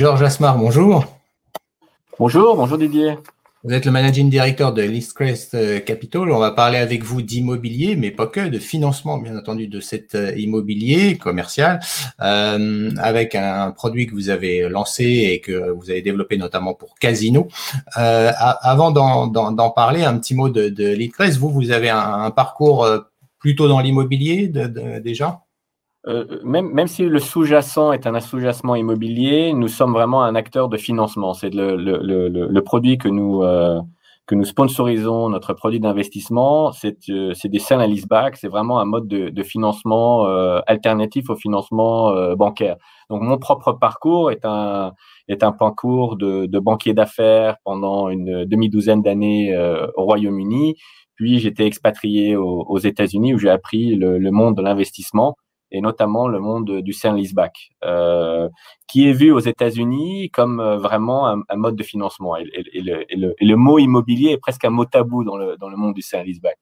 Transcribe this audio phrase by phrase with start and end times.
[0.00, 1.04] Georges Asmar, bonjour.
[2.18, 3.18] Bonjour, bonjour Didier.
[3.64, 6.32] Vous êtes le managing director de Listcrest euh, Capital.
[6.32, 10.14] On va parler avec vous d'immobilier, mais pas que, de financement, bien entendu, de cet
[10.14, 11.80] euh, immobilier commercial,
[12.22, 16.94] euh, avec un produit que vous avez lancé et que vous avez développé notamment pour
[16.94, 17.48] Casino.
[17.98, 21.36] Euh, avant d'en parler, un petit mot de, de Listcrest.
[21.36, 22.88] Vous, vous avez un, parcours
[23.38, 25.42] plutôt dans l'immobilier déjà?
[26.06, 30.68] Euh, même, même si le sous-jacent est un sous-jacent immobilier, nous sommes vraiment un acteur
[30.68, 31.34] de financement.
[31.34, 33.80] C'est le, le, le, le, produit que nous, euh,
[34.26, 38.36] que nous sponsorisons, notre produit d'investissement, c'est euh, des sell and leaseback.
[38.36, 42.76] C'est vraiment un mode de, de financement euh, alternatif au financement euh, bancaire.
[43.10, 44.92] Donc, mon propre parcours est un,
[45.28, 49.54] est un parcours de, de banquier d'affaires pendant une demi-douzaine d'années
[49.96, 50.76] au Royaume-Uni.
[51.16, 55.36] Puis, j'étais expatrié aux, aux États-Unis où j'ai appris le monde de l'investissement
[55.70, 58.48] et notamment le monde du saint leaseback, euh,
[58.86, 62.36] qui est vu aux États-Unis comme euh, vraiment un, mode de financement.
[62.36, 62.44] Et,
[62.80, 66.22] le, mot immobilier est presque un mot tabou dans le, dans le monde du saint
[66.22, 66.56] leaseback.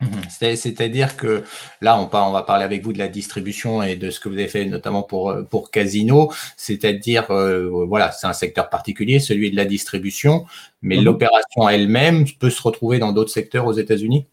[0.00, 0.56] Mhm.
[0.56, 1.44] C'est-à-dire que
[1.82, 4.34] là, on, on, va parler avec vous de la distribution et de ce que vous
[4.36, 6.32] avez fait notamment pour, pour Casino.
[6.56, 10.46] C'est-à-dire, euh, voilà, c'est un secteur particulier, celui de la distribution,
[10.80, 11.04] mais mhm.
[11.04, 14.26] l'opération elle-même peut se retrouver dans d'autres secteurs aux États-Unis?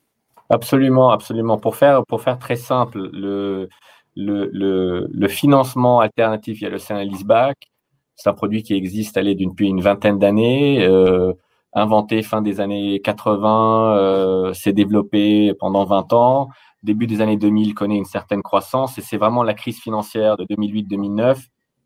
[0.50, 1.58] Absolument, absolument.
[1.58, 3.68] Pour faire, pour faire très simple, le,
[4.18, 7.58] le, financement alternatif, il y a le saint leaseback.
[8.16, 11.34] C'est un produit qui existe allez, depuis une vingtaine d'années, euh,
[11.74, 16.50] inventé fin des années 80, euh, s'est développé pendant 20 ans.
[16.84, 20.46] Début des années 2000 connaît une certaine croissance et c'est vraiment la crise financière de
[20.46, 21.38] 2008-2009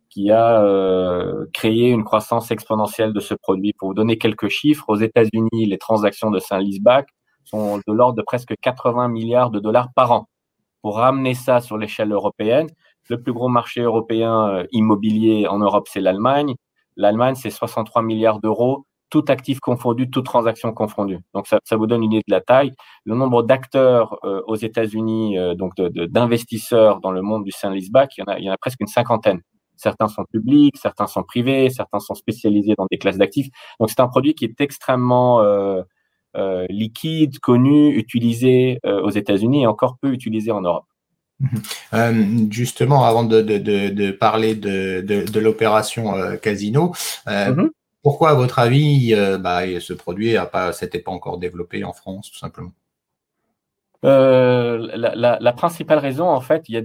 [0.10, 3.73] qui a euh, créé une croissance exponentielle de ce produit.
[3.73, 7.08] Pour vous donner quelques chiffres, aux États-Unis, les transactions de saint leaseback
[7.45, 10.28] sont de l'ordre de presque 80 milliards de dollars par an
[10.82, 12.68] pour ramener ça sur l'échelle européenne.
[13.10, 16.56] Le plus gros marché européen euh, immobilier en Europe, c'est l'Allemagne.
[16.95, 21.20] L'Allemagne, c'est 63 milliards d'euros, tout actif confondu, toute transaction confondue.
[21.33, 22.72] Donc, ça, ça, vous donne une idée de la taille.
[23.05, 28.17] Le nombre d'acteurs euh, aux États-Unis, euh, donc d'investisseurs dans le monde du saint leaseback,
[28.17, 29.42] il il y en a presque une cinquantaine.
[29.76, 33.48] Certains sont publics, certains sont privés, certains sont spécialisés dans des classes d'actifs.
[33.80, 35.42] Donc, c'est un produit qui est extrêmement
[36.69, 40.86] liquide, connu, utilisé euh, aux États-Unis et encore peu utilisé en Europe.
[41.39, 41.61] Mhm.
[41.93, 46.93] Euh, justement, avant de, parler de, l'opération Casino,
[47.27, 47.71] mhm.
[48.03, 52.31] pourquoi, à votre avis, bah, ce produit n'a pas, s'était pas encore développé en France,
[52.31, 52.71] tout simplement?
[54.03, 56.81] La, la, principale raison, en fait, il y a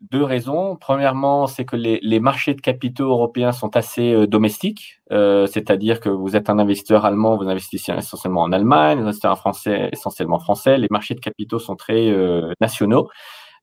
[0.00, 0.76] deux raisons.
[0.76, 6.00] Premièrement, c'est que les, les, marchés de capitaux européens sont assez euh, domestiques, euh, c'est-à-dire
[6.00, 9.90] que vous êtes un investisseur allemand, vous investissez essentiellement en Allemagne, vous investissez un français
[9.92, 10.78] essentiellement français.
[10.78, 13.10] Les marchés de capitaux sont très euh, nationaux,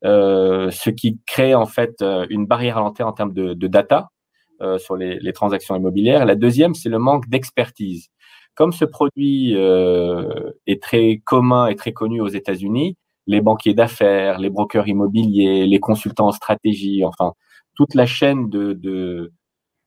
[0.05, 4.09] euh, ce qui crée en fait une barrière à l'entrée en termes de, de data
[4.79, 6.25] sur les, les, transactions immobilières.
[6.25, 8.07] La deuxième, c'est le manque d'expertise.
[8.55, 14.49] Comme ce produit est très commun et très connu aux États-Unis, les banquiers d'affaires, les
[14.49, 17.33] brokers immobiliers, les consultants en stratégie, enfin,
[17.75, 19.33] toute la chaîne de, de,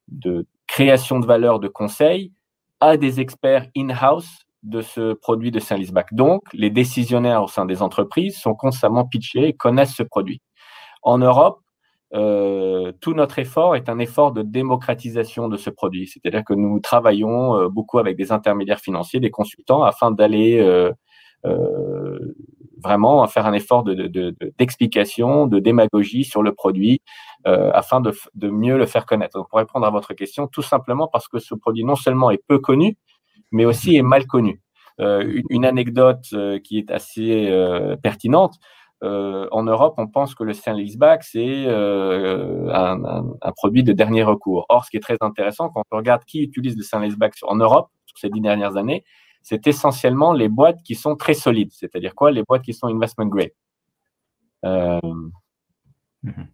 [0.09, 2.33] de création de valeur de conseil
[2.81, 6.13] a des experts in-house de ce produit de saint leaseback.
[6.13, 10.43] Donc, les décisionnaires au sein des entreprises sont constamment pitchés et connaissent ce produit.
[11.03, 11.61] En Europe,
[12.13, 16.09] euh, tout notre effort est un effort de démocratisation de ce produit.
[16.09, 20.93] C'est-à-dire que nous travaillons euh, beaucoup avec des intermédiaires financiers, des consultants, afin d'aller euh
[22.83, 27.01] vraiment faire un effort d'explication, de, de, de, démagogie sur le produit
[27.47, 28.13] euh, afin de,
[28.49, 29.39] mieux le faire connaître.
[29.39, 32.43] Donc, pour répondre à votre question, tout simplement parce que ce produit non seulement est
[32.47, 32.97] peu connu,
[33.53, 34.61] mais aussi est mal connu.
[35.01, 37.51] Euh, une, anecdote euh, qui est assez
[38.03, 38.57] pertinente.
[39.03, 44.67] En Europe, on pense que le saint leaseback, c'est un, un, produit de dernier recours.
[44.69, 47.57] Or, ce qui est très intéressant, quand on regarde qui utilise le saint leaseback en
[47.57, 49.03] Europe sur ces dix dernières années,
[49.43, 51.73] c'est essentiellement les boîtes qui sont très solides.
[51.73, 52.31] C'est-à-dire quoi?
[52.31, 53.51] Les boîtes qui sont investment grade.
[54.65, 55.01] Euh...
[56.23, 56.49] Mhm.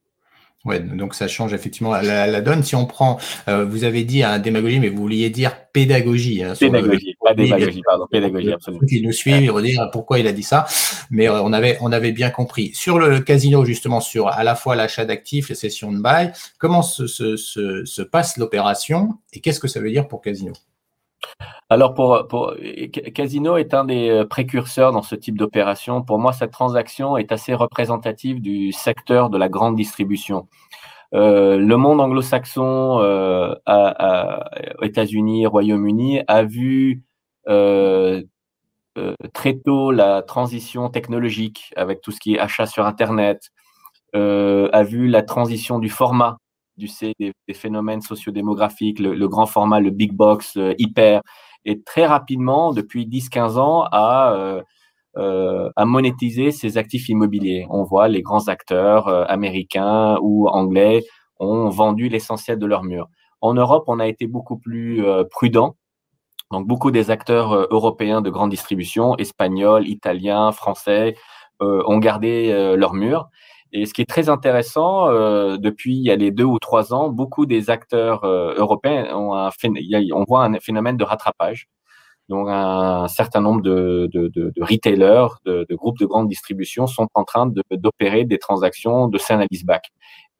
[0.65, 2.65] Ouais, donc ça change effectivement la, donne.
[2.65, 6.43] Si on prend, euh, vous avez dit un démagogie, mais vous vouliez dire pédagogie.
[6.43, 8.85] Hein, pédagogie, pas démagogie, pardon, pédagogie, absolument.
[8.85, 10.67] Qui nous suivent, ils vont dire pourquoi il a dit ça,
[11.09, 12.73] mais euh, on avait on avait bien compris.
[12.75, 16.83] Sur le casino, justement, sur à la fois l'achat d'actifs, les sessions de bail, comment
[16.83, 20.53] se, se, se, se passe l'opération et qu'est-ce que ça veut dire pour casino?
[21.69, 22.55] Alors, pour,
[23.15, 26.03] Casino est un des euh, précurseurs dans ce type d'opération.
[26.03, 30.49] Pour moi, cette transaction est assez représentative du secteur de la grande distribution.
[31.15, 33.55] Euh, le monde anglo-saxon, euh,
[34.83, 37.03] États-Unis, Royaume-Uni, a vu
[39.33, 43.51] très tôt la transition technologique avec tout ce qui est achat sur Internet,
[44.15, 46.39] a vu la transition du format
[46.77, 51.23] du C, des, phénomènes sociodémographiques, le, le, grand format, le big box, hyper,
[51.65, 54.61] et très rapidement, depuis 10-15 ans, à,
[55.17, 57.67] à monétiser ses actifs immobiliers.
[57.71, 61.03] On voit les grands acteurs américains ou anglais
[61.39, 63.09] ont vendu l'essentiel de leurs murs.
[63.41, 65.77] En Europe, on a été beaucoup plus prudent
[66.53, 71.17] donc, beaucoup des acteurs euh, européens de grande distribution, espagnols, italiens, français,
[71.61, 73.29] euh, ont gardé euh, leur mur.
[73.73, 75.09] Et ce qui est très intéressant,
[75.59, 79.51] depuis il y a les deux ou trois ans, beaucoup des acteurs européens ont un,
[80.13, 81.69] on voit un phénomène de rattrapage.
[82.29, 87.09] Donc, un certain nombre de, de, de, de retailers, de, groupes de grande distribution sont
[87.15, 89.93] en train d'opérer des transactions de sell back.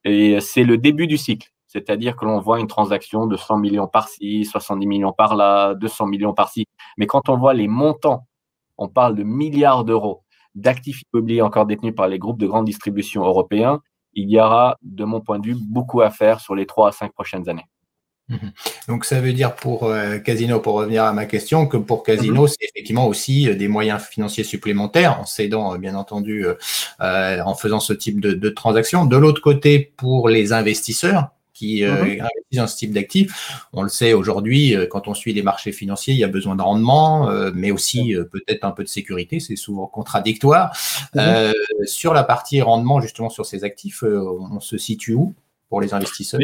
[0.05, 1.49] Et c'est le début du cycle.
[1.69, 6.35] C'est-à-dire que l'on voit une transaction de 100 millions par-ci, 70 millions par-là, 200 millions
[6.35, 6.67] par-ci.
[6.97, 8.27] Mais quand on voit les montants,
[8.79, 10.23] on parle de milliards d'euros
[10.57, 13.81] d'actifs immobiliers encore détenus par les groupes de grande distribution européens.
[14.15, 16.93] Il y aura, de mon point de vue, beaucoup à faire sur les trois à
[16.93, 17.67] cinq prochaines années.
[18.29, 18.53] Mhm.
[18.89, 22.43] Donc ça veut dire pour euh, Casino, pour revenir à ma question, que pour Casino,
[22.43, 22.49] mhm.
[22.49, 26.45] c'est effectivement aussi euh, des moyens financiers supplémentaires en cédant, euh, bien entendu,
[26.99, 29.05] en faisant ce type de, de transaction.
[29.05, 32.21] De l'autre côté, pour les investisseurs, qui euh, mhm.
[32.21, 33.67] investissent dans ce type d'actifs.
[33.73, 36.55] On le sait aujourd'hui, euh, quand on suit les marchés financiers, il y a besoin
[36.55, 39.41] de rendement, euh, mais aussi peut-être un peu de sécurité.
[39.41, 40.77] C'est souvent contradictoire.
[41.15, 41.55] Mhm.
[41.87, 45.35] sur la partie rendement, justement, sur ces actifs, on se situe où
[45.69, 46.41] pour les investisseurs?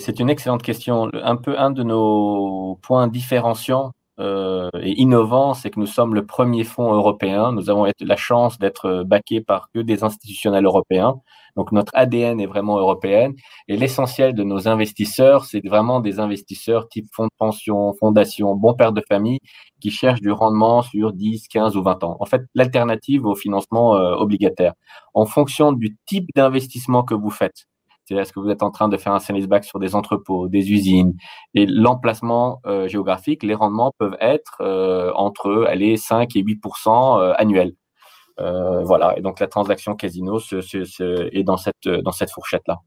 [0.00, 1.10] C'est une excellente question.
[1.14, 6.64] Un peu un de nos points différenciants et innovants, c'est que nous sommes le premier
[6.64, 7.52] fonds européen.
[7.52, 11.20] Nous avons la chance d'être baqués par que des institutionnels européens.
[11.58, 13.34] Donc notre ADN est vraiment européenne
[13.66, 18.74] et l'essentiel de nos investisseurs, c'est vraiment des investisseurs type fonds de pension, fondation, bon
[18.74, 19.40] père de famille
[19.80, 22.16] qui cherchent du rendement sur 10, 15 ou 20 ans.
[22.20, 24.74] En fait, l'alternative au financement euh, obligataire.
[25.14, 27.66] En fonction du type d'investissement que vous faites,
[28.08, 30.48] c'est-à-dire est-ce que vous êtes en train de faire un sales back sur des entrepôts,
[30.48, 31.14] des usines?
[31.54, 37.74] Et l'emplacement euh, géographique, les rendements peuvent être euh, entre allez, 5 et 8% annuels.
[38.40, 42.78] Euh, voilà, et donc la transaction casino est dans cette, dans cette fourchette-là.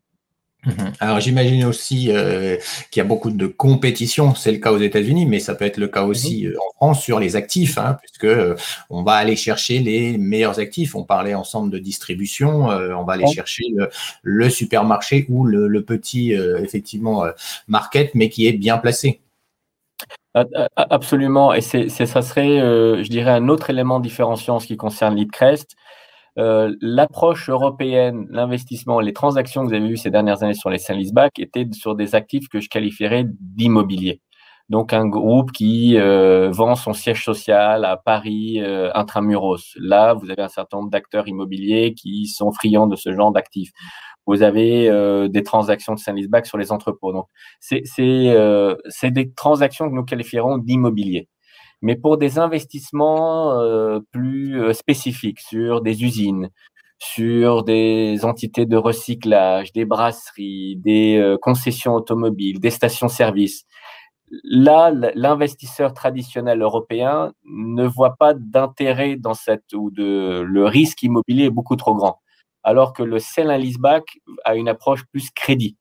[0.65, 0.93] Mhm.
[0.99, 2.55] Alors j'imagine aussi euh,
[2.91, 5.77] qu'il y a beaucoup de compétition, c'est le cas aux États-Unis, mais ça peut être
[5.77, 6.51] le cas aussi mhm.
[6.51, 8.27] euh, en France sur les actifs, hein, puisque
[8.89, 10.95] on va aller chercher les meilleurs actifs.
[10.95, 13.65] On parlait ensemble de distribution, on va aller chercher
[14.23, 17.25] le, supermarché ou le, le petit effectivement
[17.67, 19.21] market, mais qui est bien placé.
[20.33, 24.77] Absolument, et c'est, ça serait, euh, je dirais, un autre élément différenciant en ce qui
[24.77, 25.75] concerne LeadCrest.
[26.37, 30.77] Euh, l'approche européenne, l'investissement, les transactions que vous avez vues ces dernières années sur les
[30.77, 34.21] saint back étaient sur des actifs que je qualifierais d'immobilier.
[34.69, 38.61] Donc un groupe qui euh, vend son siège social à Paris
[38.93, 39.75] intramuros.
[39.75, 43.71] Là, vous avez un certain nombre d'acteurs immobiliers qui sont friands de ce genre d'actifs
[44.25, 47.11] vous avez euh, des transactions de saint back sur les entrepôts.
[47.13, 47.27] Donc,
[47.99, 51.27] euh, c'est des transactions que nous qualifierons d'immobilier.
[51.81, 56.49] Mais pour des investissements euh, plus spécifiques sur des usines,
[56.99, 63.65] sur des entités de recyclage, des brasseries, des concessions automobiles, des stations-service,
[64.43, 71.45] là, l'investisseur traditionnel européen ne voit pas d'intérêt dans cette ou de le risque immobilier
[71.45, 72.21] est beaucoup trop grand
[72.63, 74.03] alors que le sell and leaseback
[74.43, 75.77] a une approche plus crédit.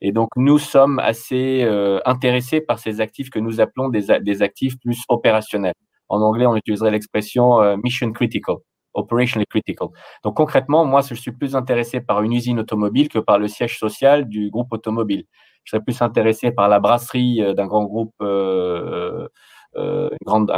[0.00, 4.78] Et donc, nous sommes assez euh, intéressés par ces actifs que nous appelons des, actifs
[4.80, 5.74] plus opérationnels.
[6.08, 8.56] En anglais, on utiliserait l'expression euh, mission critical,
[8.94, 9.88] operationally critical.
[10.24, 13.78] Donc, concrètement, moi, je suis plus intéressé par une usine automobile que par le siège
[13.78, 15.24] social du groupe automobile.
[15.64, 19.28] Je serais plus intéressé par la brasserie euh, d'un grand groupe, un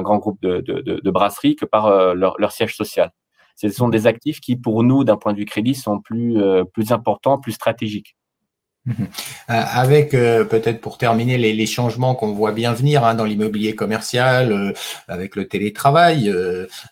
[0.02, 3.10] grand groupe de, de, brasserie que par leur, siège social
[3.56, 6.64] ce sont des actifs qui, pour nous, d'un point de vue crédit, sont plus, euh,
[6.64, 8.16] plus importants, plus stratégiques.
[8.84, 9.06] Mhm.
[9.50, 13.76] Euh, avec euh, peut-être pour terminer les, changements qu'on voit bien venir hein, dans l'immobilier
[13.76, 14.74] commercial,
[15.06, 16.32] avec le télétravail,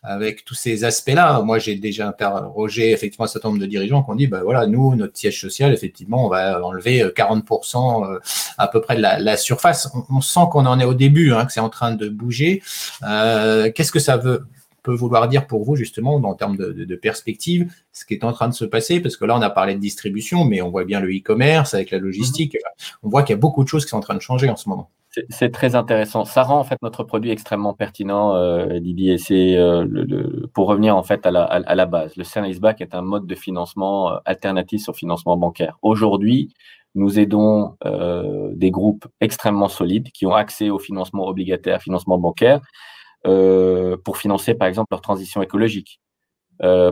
[0.03, 1.43] avec tous ces aspects-là.
[1.43, 4.67] Moi, j'ai déjà interrogé effectivement un certain nombre de dirigeants qui ont dit, bah voilà,
[4.67, 8.21] nous, notre siège social, effectivement, on va enlever 40%
[8.57, 9.91] à peu près de la, surface.
[10.09, 12.63] On, sent qu'on en est au début, hein, que c'est en train de bouger.
[13.01, 14.47] Qu'est-ce que ça veut
[14.83, 18.49] peut vouloir dire pour vous, justement, en termes de, perspective, ce qui est en train
[18.49, 21.01] de se passer Parce que là, on a parlé de distribution, mais on voit bien
[21.01, 22.55] le e-commerce avec la logistique.
[22.55, 22.99] Mhm.
[23.05, 24.57] On voit qu'il y a beaucoup de choses qui sont en train de changer en
[24.57, 24.91] ce moment.
[25.29, 26.25] C'est très intéressant.
[26.25, 29.19] Ça rend en fait notre produit extrêmement pertinent, euh, Didier.
[29.19, 32.15] C'est euh, le, pour revenir en fait à la, à, la base.
[32.17, 35.79] Le service back est un mode de financement euh, alternatif au financement bancaire.
[35.83, 36.55] Aujourd'hui,
[36.95, 42.61] nous aidons euh, des groupes extrêmement solides qui ont accès au financement obligataire, financement bancaire,
[43.25, 46.01] pour financer, par exemple, leur transition écologique.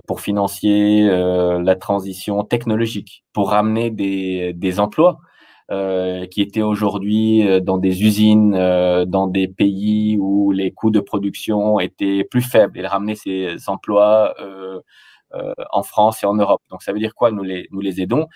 [0.07, 5.19] pour financer la transition technologique, pour ramener des, des emplois
[6.31, 8.53] qui étaient aujourd'hui dans des usines,
[9.07, 14.35] dans des pays où les coûts de production étaient plus faibles, et ramener ces emplois
[15.73, 16.63] en France et en Europe.
[16.71, 18.27] Donc ça veut dire quoi Nous les, nous les aidons?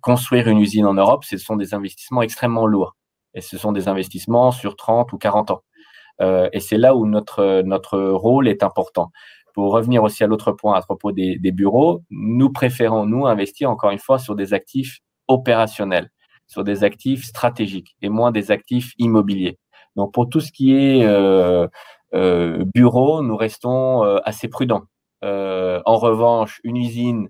[0.00, 2.96] construire une usine en Europe, ce sont des investissements extrêmement lourds.
[3.34, 5.62] Et ce sont des investissements sur 30 ou 40 ans.
[6.20, 9.10] Euh, et c'est là où notre, notre rôle est important.
[9.54, 13.90] Pour revenir aussi à l'autre point à propos des, bureaux, nous préférons, nous, investir encore
[13.90, 16.10] une fois sur des actifs opérationnels,
[16.48, 19.58] sur des actifs stratégiques et moins des actifs immobiliers.
[19.96, 21.68] Donc, pour tout ce qui est euh,
[22.14, 24.84] euh, bureau, nous restons euh, assez prudents.
[25.22, 27.28] En revanche, une usine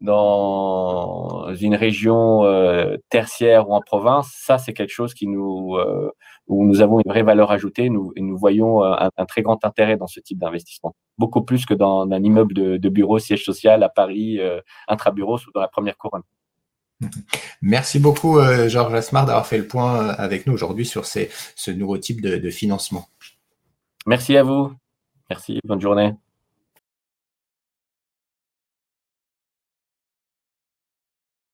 [0.00, 6.10] dans une région euh, tertiaire ou en province, ça c'est quelque chose qui nous euh,
[6.46, 9.62] où nous avons une vraie valeur ajoutée nous, et nous voyons euh, un, très grand
[9.64, 13.44] intérêt dans ce type d'investissement, beaucoup plus que dans un immeuble de, de bureau siège
[13.44, 14.40] social à Paris,
[14.88, 16.22] intrabureau dans la première couronne.
[17.62, 18.38] Merci beaucoup
[18.68, 22.36] Georges Asmar d'avoir fait le point avec nous aujourd'hui sur ces, ce nouveau type de,
[22.36, 23.06] de financement.
[24.06, 24.72] Merci à vous.
[25.30, 26.14] Merci, bonne journée.